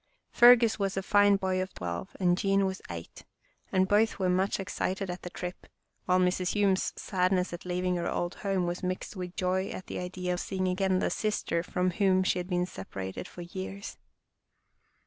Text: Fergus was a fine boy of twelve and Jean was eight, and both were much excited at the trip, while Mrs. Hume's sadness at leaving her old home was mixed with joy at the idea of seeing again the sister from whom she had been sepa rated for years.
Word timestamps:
Fergus 0.31 0.79
was 0.79 0.97
a 0.97 1.03
fine 1.03 1.35
boy 1.35 1.61
of 1.61 1.75
twelve 1.75 2.17
and 2.19 2.35
Jean 2.35 2.65
was 2.65 2.81
eight, 2.89 3.23
and 3.71 3.87
both 3.87 4.17
were 4.17 4.31
much 4.31 4.59
excited 4.59 5.11
at 5.11 5.21
the 5.21 5.29
trip, 5.29 5.67
while 6.05 6.17
Mrs. 6.19 6.53
Hume's 6.53 6.91
sadness 6.95 7.53
at 7.53 7.65
leaving 7.65 7.97
her 7.97 8.09
old 8.09 8.33
home 8.41 8.65
was 8.65 8.81
mixed 8.81 9.15
with 9.15 9.35
joy 9.35 9.67
at 9.67 9.85
the 9.85 9.99
idea 9.99 10.33
of 10.33 10.39
seeing 10.39 10.67
again 10.67 10.97
the 10.97 11.11
sister 11.11 11.61
from 11.61 11.91
whom 11.91 12.23
she 12.23 12.39
had 12.39 12.49
been 12.49 12.65
sepa 12.65 12.95
rated 12.95 13.27
for 13.27 13.41
years. 13.43 13.97